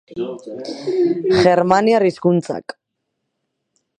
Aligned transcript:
Germaniar 1.43 2.05
hizkuntzak. 2.09 2.77